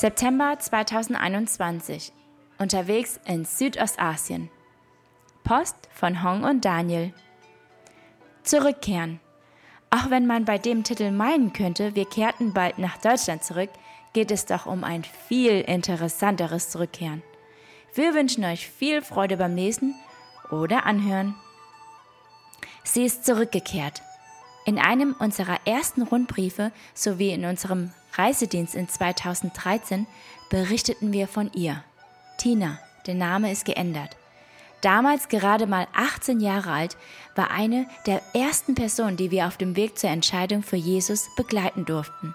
September 0.00 0.58
2021. 0.58 2.14
Unterwegs 2.56 3.20
in 3.26 3.44
Südostasien. 3.44 4.48
Post 5.44 5.76
von 5.92 6.24
Hong 6.24 6.42
und 6.42 6.64
Daniel. 6.64 7.12
Zurückkehren. 8.42 9.20
Auch 9.90 10.08
wenn 10.08 10.26
man 10.26 10.46
bei 10.46 10.56
dem 10.56 10.84
Titel 10.84 11.10
meinen 11.10 11.52
könnte, 11.52 11.94
wir 11.96 12.06
kehrten 12.06 12.54
bald 12.54 12.78
nach 12.78 12.96
Deutschland 12.96 13.44
zurück, 13.44 13.68
geht 14.14 14.30
es 14.30 14.46
doch 14.46 14.64
um 14.64 14.84
ein 14.84 15.04
viel 15.04 15.60
interessanteres 15.60 16.70
Zurückkehren. 16.70 17.22
Wir 17.92 18.14
wünschen 18.14 18.46
euch 18.46 18.70
viel 18.70 19.02
Freude 19.02 19.36
beim 19.36 19.54
Lesen 19.54 19.94
oder 20.50 20.86
Anhören. 20.86 21.34
Sie 22.84 23.04
ist 23.04 23.26
zurückgekehrt. 23.26 24.00
In 24.64 24.78
einem 24.78 25.14
unserer 25.18 25.58
ersten 25.66 26.00
Rundbriefe 26.00 26.72
sowie 26.94 27.32
in 27.32 27.44
unserem 27.44 27.92
Reisedienst 28.14 28.74
in 28.74 28.88
2013 28.88 30.06
berichteten 30.50 31.12
wir 31.12 31.28
von 31.28 31.52
ihr. 31.52 31.82
Tina, 32.38 32.78
der 33.06 33.14
Name 33.14 33.50
ist 33.52 33.64
geändert. 33.64 34.16
Damals 34.80 35.28
gerade 35.28 35.66
mal 35.66 35.86
18 35.94 36.40
Jahre 36.40 36.72
alt, 36.72 36.96
war 37.34 37.50
eine 37.50 37.86
der 38.06 38.22
ersten 38.34 38.74
Personen, 38.74 39.16
die 39.16 39.30
wir 39.30 39.46
auf 39.46 39.58
dem 39.58 39.76
Weg 39.76 39.98
zur 39.98 40.10
Entscheidung 40.10 40.62
für 40.62 40.76
Jesus 40.76 41.28
begleiten 41.36 41.84
durften. 41.84 42.34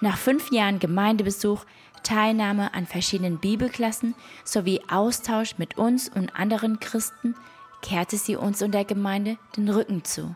Nach 0.00 0.18
fünf 0.18 0.50
Jahren 0.50 0.80
Gemeindebesuch, 0.80 1.64
Teilnahme 2.02 2.74
an 2.74 2.86
verschiedenen 2.86 3.38
Bibelklassen 3.38 4.14
sowie 4.44 4.80
Austausch 4.88 5.58
mit 5.58 5.78
uns 5.78 6.08
und 6.08 6.34
anderen 6.34 6.80
Christen 6.80 7.34
kehrte 7.82 8.16
sie 8.16 8.36
uns 8.36 8.60
und 8.62 8.72
der 8.72 8.84
Gemeinde 8.84 9.38
den 9.56 9.68
Rücken 9.68 10.04
zu. 10.04 10.34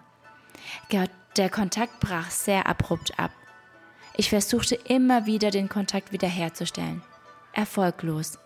Der 1.36 1.50
Kontakt 1.50 1.98
brach 2.00 2.30
sehr 2.30 2.66
abrupt 2.66 3.18
ab. 3.18 3.32
Ich 4.16 4.28
versuchte 4.28 4.74
immer 4.74 5.26
wieder 5.26 5.50
den 5.50 5.68
Kontakt 5.68 6.12
wiederherzustellen. 6.12 7.02
Erfolglos. 7.52 8.38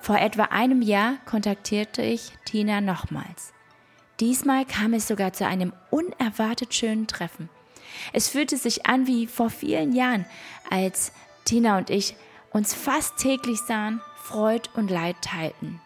Vor 0.00 0.18
etwa 0.18 0.44
einem 0.44 0.82
Jahr 0.82 1.14
kontaktierte 1.24 2.02
ich 2.02 2.32
Tina 2.44 2.80
nochmals. 2.80 3.52
Diesmal 4.20 4.64
kam 4.64 4.94
es 4.94 5.08
sogar 5.08 5.32
zu 5.32 5.46
einem 5.46 5.72
unerwartet 5.90 6.74
schönen 6.74 7.06
Treffen. 7.06 7.48
Es 8.12 8.28
fühlte 8.28 8.56
sich 8.56 8.86
an 8.86 9.06
wie 9.06 9.26
vor 9.26 9.50
vielen 9.50 9.94
Jahren, 9.94 10.26
als 10.70 11.12
Tina 11.44 11.78
und 11.78 11.90
ich 11.90 12.16
uns 12.50 12.74
fast 12.74 13.18
täglich 13.18 13.60
sahen, 13.60 14.00
Freud 14.16 14.68
und 14.74 14.90
Leid 14.90 15.16
teilten. 15.22 15.80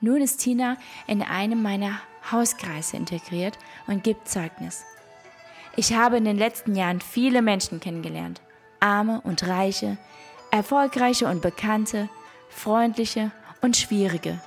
Nun 0.00 0.22
ist 0.22 0.38
Tina 0.38 0.76
in 1.06 1.22
einem 1.22 1.62
meiner 1.62 2.00
Hauskreise 2.30 2.96
integriert 2.96 3.58
und 3.86 4.02
gibt 4.02 4.28
Zeugnis. 4.28 4.84
Ich 5.76 5.94
habe 5.94 6.16
in 6.16 6.24
den 6.24 6.38
letzten 6.38 6.74
Jahren 6.74 7.00
viele 7.00 7.42
Menschen 7.42 7.80
kennengelernt. 7.80 8.40
Arme 8.80 9.20
und 9.22 9.46
Reiche, 9.46 9.98
erfolgreiche 10.50 11.26
und 11.26 11.42
bekannte, 11.42 12.08
freundliche 12.48 13.30
und 13.60 13.76
schwierige. 13.76 14.40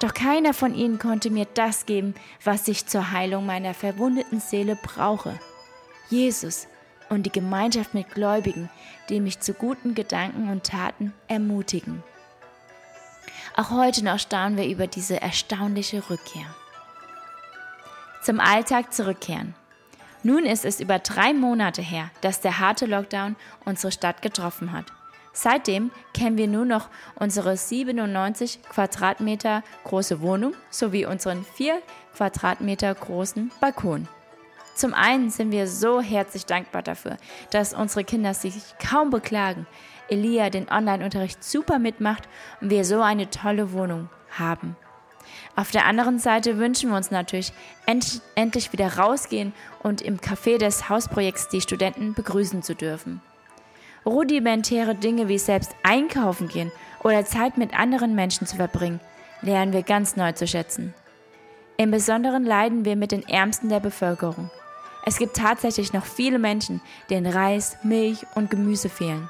Doch 0.00 0.12
keiner 0.12 0.52
von 0.52 0.74
ihnen 0.74 0.98
konnte 0.98 1.30
mir 1.30 1.46
das 1.54 1.86
geben, 1.86 2.14
was 2.42 2.68
ich 2.68 2.86
zur 2.86 3.12
Heilung 3.12 3.46
meiner 3.46 3.74
verwundeten 3.74 4.40
Seele 4.40 4.76
brauche. 4.76 5.38
Jesus 6.10 6.66
und 7.08 7.24
die 7.24 7.32
Gemeinschaft 7.32 7.94
mit 7.94 8.10
Gläubigen, 8.10 8.68
die 9.08 9.20
mich 9.20 9.40
zu 9.40 9.54
guten 9.54 9.94
Gedanken 9.94 10.50
und 10.50 10.64
Taten 10.64 11.12
ermutigen. 11.28 12.02
Auch 13.56 13.70
heute 13.70 14.04
noch 14.04 14.18
staunen 14.18 14.58
wir 14.58 14.66
über 14.66 14.86
diese 14.86 15.22
erstaunliche 15.22 16.10
Rückkehr. 16.10 16.46
Zum 18.22 18.40
Alltag 18.40 18.92
zurückkehren. 18.92 19.54
Nun 20.26 20.46
ist 20.46 20.64
es 20.64 20.80
über 20.80 20.98
drei 20.98 21.34
Monate 21.34 21.82
her, 21.82 22.10
dass 22.22 22.40
der 22.40 22.58
harte 22.58 22.86
Lockdown 22.86 23.36
unsere 23.66 23.92
Stadt 23.92 24.22
getroffen 24.22 24.72
hat. 24.72 24.86
Seitdem 25.34 25.90
kennen 26.14 26.38
wir 26.38 26.48
nur 26.48 26.64
noch 26.64 26.88
unsere 27.16 27.58
97 27.58 28.62
Quadratmeter 28.62 29.62
große 29.84 30.22
Wohnung 30.22 30.54
sowie 30.70 31.04
unseren 31.04 31.44
4 31.44 31.78
Quadratmeter 32.16 32.94
großen 32.94 33.52
Balkon. 33.60 34.08
Zum 34.74 34.94
einen 34.94 35.28
sind 35.28 35.52
wir 35.52 35.68
so 35.68 36.00
herzlich 36.00 36.46
dankbar 36.46 36.82
dafür, 36.82 37.18
dass 37.50 37.74
unsere 37.74 38.02
Kinder 38.02 38.32
sich 38.32 38.54
kaum 38.78 39.10
beklagen, 39.10 39.66
Elia 40.08 40.48
den 40.48 40.70
Online-Unterricht 40.70 41.44
super 41.44 41.78
mitmacht 41.78 42.30
und 42.62 42.70
wir 42.70 42.86
so 42.86 43.02
eine 43.02 43.28
tolle 43.28 43.72
Wohnung 43.72 44.08
haben. 44.30 44.74
Auf 45.56 45.70
der 45.70 45.86
anderen 45.86 46.18
Seite 46.18 46.58
wünschen 46.58 46.90
wir 46.90 46.96
uns 46.96 47.10
natürlich 47.10 47.52
end 47.86 48.22
endlich 48.34 48.72
wieder 48.72 48.96
rausgehen 48.96 49.52
und 49.82 50.02
im 50.02 50.18
Café 50.18 50.58
des 50.58 50.88
Hausprojekts 50.88 51.48
die 51.48 51.60
Studenten 51.60 52.14
begrüßen 52.14 52.62
zu 52.62 52.74
dürfen. 52.74 53.20
Rudimentäre 54.04 54.94
Dinge 54.94 55.28
wie 55.28 55.38
selbst 55.38 55.74
einkaufen 55.82 56.48
gehen 56.48 56.72
oder 57.02 57.24
Zeit 57.24 57.56
mit 57.56 57.78
anderen 57.78 58.14
Menschen 58.14 58.46
zu 58.46 58.56
verbringen, 58.56 59.00
lernen 59.42 59.72
wir 59.72 59.82
ganz 59.82 60.16
neu 60.16 60.32
zu 60.32 60.46
schätzen. 60.46 60.92
Im 61.76 61.90
Besonderen 61.90 62.44
leiden 62.44 62.84
wir 62.84 62.96
mit 62.96 63.12
den 63.12 63.26
Ärmsten 63.28 63.68
der 63.68 63.80
Bevölkerung. 63.80 64.50
Es 65.06 65.18
gibt 65.18 65.36
tatsächlich 65.36 65.92
noch 65.92 66.04
viele 66.04 66.38
Menschen, 66.38 66.80
denen 67.10 67.32
Reis, 67.32 67.76
Milch 67.82 68.26
und 68.34 68.50
Gemüse 68.50 68.88
fehlen. 68.88 69.28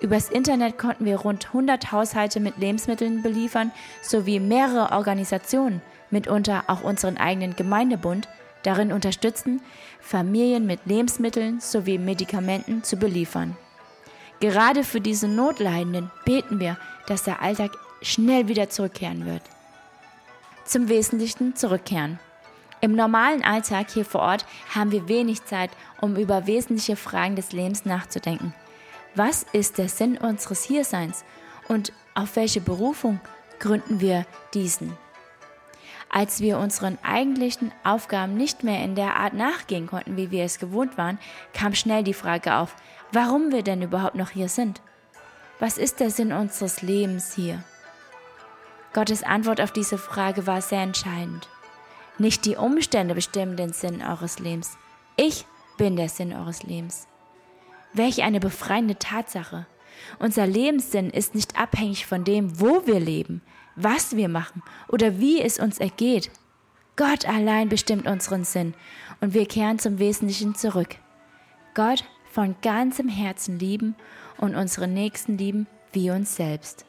Übers 0.00 0.28
Internet 0.28 0.76
konnten 0.78 1.06
wir 1.06 1.16
rund 1.16 1.46
100 1.46 1.90
Haushalte 1.90 2.38
mit 2.40 2.58
Lebensmitteln 2.58 3.22
beliefern, 3.22 3.72
sowie 4.02 4.40
mehrere 4.40 4.92
Organisationen, 4.92 5.80
mitunter 6.10 6.64
auch 6.66 6.82
unseren 6.82 7.16
eigenen 7.16 7.56
Gemeindebund, 7.56 8.28
darin 8.62 8.92
unterstützen, 8.92 9.62
Familien 10.00 10.66
mit 10.66 10.80
Lebensmitteln 10.84 11.60
sowie 11.60 11.98
Medikamenten 11.98 12.82
zu 12.82 12.96
beliefern. 12.96 13.56
Gerade 14.40 14.84
für 14.84 15.00
diese 15.00 15.28
Notleidenden 15.28 16.10
beten 16.24 16.60
wir, 16.60 16.76
dass 17.06 17.22
der 17.22 17.40
Alltag 17.40 17.70
schnell 18.02 18.48
wieder 18.48 18.68
zurückkehren 18.68 19.24
wird. 19.24 19.42
Zum 20.64 20.88
Wesentlichen 20.88 21.56
zurückkehren. 21.56 22.18
Im 22.82 22.94
normalen 22.94 23.42
Alltag 23.42 23.90
hier 23.90 24.04
vor 24.04 24.20
Ort 24.20 24.44
haben 24.74 24.92
wir 24.92 25.08
wenig 25.08 25.44
Zeit, 25.44 25.70
um 26.00 26.16
über 26.16 26.46
wesentliche 26.46 26.96
Fragen 26.96 27.36
des 27.36 27.52
Lebens 27.52 27.86
nachzudenken. 27.86 28.52
Was 29.16 29.46
ist 29.52 29.78
der 29.78 29.88
Sinn 29.88 30.18
unseres 30.18 30.62
Hierseins 30.62 31.24
und 31.68 31.94
auf 32.14 32.36
welche 32.36 32.60
Berufung 32.60 33.18
gründen 33.58 33.98
wir 34.00 34.26
diesen? 34.52 34.94
Als 36.10 36.40
wir 36.40 36.58
unseren 36.58 36.98
eigentlichen 37.02 37.72
Aufgaben 37.82 38.36
nicht 38.36 38.62
mehr 38.62 38.84
in 38.84 38.94
der 38.94 39.16
Art 39.16 39.32
nachgehen 39.32 39.86
konnten, 39.86 40.18
wie 40.18 40.30
wir 40.30 40.44
es 40.44 40.58
gewohnt 40.58 40.98
waren, 40.98 41.18
kam 41.54 41.74
schnell 41.74 42.04
die 42.04 42.12
Frage 42.12 42.56
auf, 42.56 42.76
warum 43.10 43.52
wir 43.52 43.62
denn 43.62 43.80
überhaupt 43.80 44.16
noch 44.16 44.30
hier 44.30 44.50
sind. 44.50 44.82
Was 45.60 45.78
ist 45.78 46.00
der 46.00 46.10
Sinn 46.10 46.34
unseres 46.34 46.82
Lebens 46.82 47.34
hier? 47.34 47.64
Gottes 48.92 49.22
Antwort 49.22 49.62
auf 49.62 49.72
diese 49.72 49.96
Frage 49.96 50.46
war 50.46 50.60
sehr 50.60 50.82
entscheidend. 50.82 51.48
Nicht 52.18 52.44
die 52.44 52.56
Umstände 52.56 53.14
bestimmen 53.14 53.56
den 53.56 53.72
Sinn 53.72 54.02
eures 54.02 54.38
Lebens. 54.40 54.76
Ich 55.16 55.46
bin 55.78 55.96
der 55.96 56.10
Sinn 56.10 56.34
eures 56.34 56.62
Lebens. 56.64 57.06
Welch 57.96 58.22
eine 58.22 58.40
befreiende 58.40 58.98
Tatsache. 58.98 59.66
Unser 60.18 60.46
Lebenssinn 60.46 61.10
ist 61.10 61.34
nicht 61.34 61.58
abhängig 61.58 62.06
von 62.06 62.24
dem, 62.24 62.60
wo 62.60 62.86
wir 62.86 63.00
leben, 63.00 63.42
was 63.74 64.16
wir 64.16 64.28
machen 64.28 64.62
oder 64.88 65.18
wie 65.18 65.40
es 65.40 65.58
uns 65.58 65.78
ergeht. 65.78 66.30
Gott 66.96 67.28
allein 67.28 67.68
bestimmt 67.68 68.06
unseren 68.06 68.44
Sinn 68.44 68.74
und 69.20 69.34
wir 69.34 69.46
kehren 69.46 69.78
zum 69.78 69.98
Wesentlichen 69.98 70.54
zurück. 70.54 70.96
Gott 71.74 72.04
von 72.30 72.56
ganzem 72.62 73.08
Herzen 73.08 73.58
lieben 73.58 73.94
und 74.38 74.54
unsere 74.54 74.88
Nächsten 74.88 75.38
lieben 75.38 75.66
wie 75.92 76.10
uns 76.10 76.36
selbst. 76.36 76.84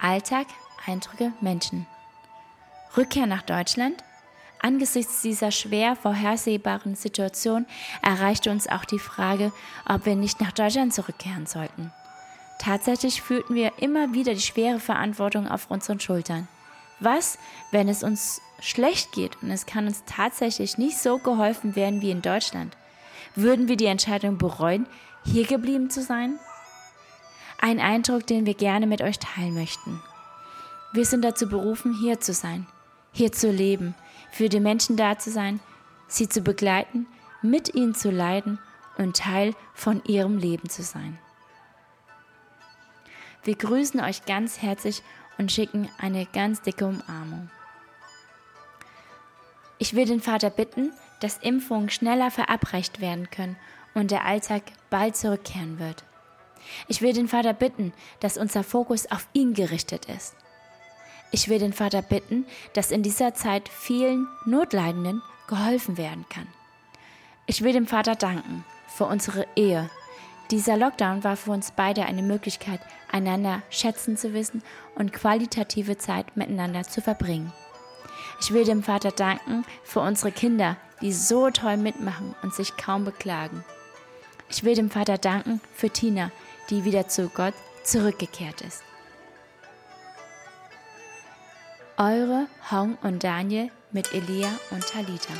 Alltag, 0.00 0.46
Eindrücke, 0.86 1.32
Menschen. 1.40 1.86
Rückkehr 2.96 3.26
nach 3.26 3.42
Deutschland, 3.42 4.02
Angesichts 4.60 5.22
dieser 5.22 5.50
schwer 5.50 5.96
vorhersehbaren 5.96 6.94
Situation 6.94 7.66
erreichte 8.02 8.50
uns 8.50 8.68
auch 8.68 8.84
die 8.84 8.98
Frage, 8.98 9.52
ob 9.88 10.06
wir 10.06 10.16
nicht 10.16 10.40
nach 10.40 10.52
Deutschland 10.52 10.94
zurückkehren 10.94 11.46
sollten. 11.46 11.92
Tatsächlich 12.58 13.22
fühlten 13.22 13.54
wir 13.54 13.72
immer 13.78 14.12
wieder 14.12 14.34
die 14.34 14.40
schwere 14.40 14.80
Verantwortung 14.80 15.46
auf 15.46 15.70
unseren 15.70 16.00
Schultern. 16.00 16.48
Was, 17.00 17.38
wenn 17.70 17.88
es 17.88 18.02
uns 18.02 18.40
schlecht 18.60 19.12
geht 19.12 19.42
und 19.42 19.50
es 19.50 19.66
kann 19.66 19.86
uns 19.86 20.02
tatsächlich 20.06 20.78
nicht 20.78 20.98
so 20.98 21.18
geholfen 21.18 21.76
werden 21.76 22.00
wie 22.00 22.10
in 22.10 22.22
Deutschland? 22.22 22.76
Würden 23.34 23.68
wir 23.68 23.76
die 23.76 23.86
Entscheidung 23.86 24.38
bereuen, 24.38 24.86
hier 25.24 25.46
geblieben 25.46 25.90
zu 25.90 26.02
sein? 26.02 26.38
Ein 27.60 27.80
Eindruck, 27.80 28.26
den 28.26 28.46
wir 28.46 28.54
gerne 28.54 28.86
mit 28.86 29.02
euch 29.02 29.18
teilen 29.18 29.54
möchten. 29.54 30.00
Wir 30.92 31.04
sind 31.04 31.22
dazu 31.22 31.48
berufen, 31.48 31.94
hier 32.00 32.20
zu 32.20 32.32
sein, 32.32 32.66
hier 33.12 33.32
zu 33.32 33.50
leben, 33.50 33.94
für 34.30 34.48
die 34.48 34.60
Menschen 34.60 34.96
da 34.96 35.18
zu 35.18 35.30
sein, 35.30 35.60
sie 36.08 36.28
zu 36.28 36.40
begleiten, 36.40 37.06
mit 37.42 37.74
ihnen 37.74 37.94
zu 37.94 38.10
leiden 38.10 38.58
und 38.98 39.16
Teil 39.16 39.54
von 39.74 40.02
ihrem 40.04 40.38
Leben 40.38 40.68
zu 40.68 40.82
sein. 40.82 41.18
Wir 43.44 43.54
grüßen 43.54 44.00
euch 44.00 44.24
ganz 44.24 44.60
herzlich 44.60 45.02
und 45.38 45.52
schicken 45.52 45.88
eine 45.98 46.26
ganz 46.26 46.62
dicke 46.62 46.86
Umarmung. 46.86 47.50
Ich 49.78 49.94
will 49.94 50.06
den 50.06 50.20
Vater 50.20 50.50
bitten, 50.50 50.92
dass 51.20 51.38
Impfungen 51.38 51.90
schneller 51.90 52.30
verabreicht 52.30 53.00
werden 53.00 53.30
können 53.30 53.56
und 53.94 54.10
der 54.10 54.24
Alltag 54.24 54.62
bald 54.90 55.16
zurückkehren 55.16 55.78
wird. 55.78 56.04
Ich 56.88 57.02
will 57.02 57.12
den 57.12 57.28
Vater 57.28 57.52
bitten, 57.52 57.92
dass 58.20 58.38
unser 58.38 58.64
Fokus 58.64 59.10
auf 59.10 59.28
ihn 59.32 59.54
gerichtet 59.54 60.06
ist. 60.06 60.34
Ich 61.36 61.50
will 61.50 61.58
den 61.58 61.74
Vater 61.74 62.00
bitten, 62.00 62.46
dass 62.72 62.90
in 62.90 63.02
dieser 63.02 63.34
Zeit 63.34 63.68
vielen 63.68 64.26
Notleidenden 64.46 65.20
geholfen 65.48 65.98
werden 65.98 66.24
kann. 66.30 66.46
Ich 67.44 67.60
will 67.60 67.74
dem 67.74 67.86
Vater 67.86 68.14
danken 68.14 68.64
für 68.88 69.04
unsere 69.04 69.46
Ehe. 69.54 69.90
Dieser 70.50 70.78
Lockdown 70.78 71.24
war 71.24 71.36
für 71.36 71.50
uns 71.50 71.72
beide 71.72 72.06
eine 72.06 72.22
Möglichkeit, 72.22 72.80
einander 73.12 73.60
schätzen 73.68 74.16
zu 74.16 74.32
wissen 74.32 74.62
und 74.94 75.12
qualitative 75.12 75.98
Zeit 75.98 76.38
miteinander 76.38 76.84
zu 76.84 77.02
verbringen. 77.02 77.52
Ich 78.40 78.54
will 78.54 78.64
dem 78.64 78.82
Vater 78.82 79.10
danken 79.10 79.66
für 79.84 80.00
unsere 80.00 80.32
Kinder, 80.32 80.78
die 81.02 81.12
so 81.12 81.50
toll 81.50 81.76
mitmachen 81.76 82.34
und 82.40 82.54
sich 82.54 82.78
kaum 82.78 83.04
beklagen. 83.04 83.62
Ich 84.48 84.64
will 84.64 84.74
dem 84.74 84.88
Vater 84.88 85.18
danken 85.18 85.60
für 85.74 85.90
Tina, 85.90 86.30
die 86.70 86.84
wieder 86.84 87.08
zu 87.08 87.28
Gott 87.28 87.52
zurückgekehrt 87.84 88.62
ist. 88.62 88.82
Eure 91.98 92.46
Hong 92.70 92.98
und 93.02 93.24
Daniel 93.24 93.70
mit 93.90 94.12
Elia 94.12 94.50
und 94.70 94.86
Talita. 94.86 95.32